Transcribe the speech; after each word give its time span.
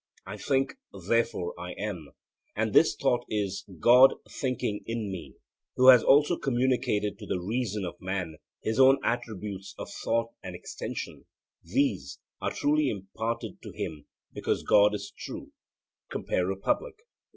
'I 0.25 0.37
think, 0.37 0.73
therefore 1.09 1.53
I 1.59 1.73
am;' 1.73 2.09
and 2.55 2.73
this 2.73 2.95
thought 2.95 3.23
is 3.29 3.65
God 3.79 4.15
thinking 4.27 4.81
in 4.87 5.11
me, 5.11 5.35
who 5.75 5.89
has 5.89 6.03
also 6.03 6.37
communicated 6.37 7.19
to 7.19 7.27
the 7.27 7.39
reason 7.39 7.85
of 7.85 8.01
man 8.01 8.37
his 8.63 8.79
own 8.79 8.97
attributes 9.03 9.75
of 9.77 9.91
thought 10.03 10.31
and 10.41 10.55
extension 10.55 11.25
these 11.63 12.17
are 12.41 12.49
truly 12.51 12.89
imparted 12.89 13.61
to 13.61 13.71
him 13.73 14.07
because 14.33 14.63
God 14.63 14.95
is 14.95 15.13
true 15.15 15.51
(compare 16.09 16.47
Republic). 16.47 16.95